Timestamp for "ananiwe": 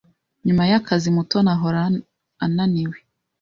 2.45-2.97